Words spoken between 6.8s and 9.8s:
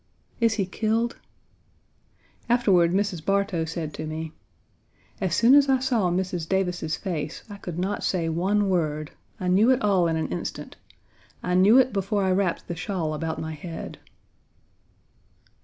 face I could not say one word. I knew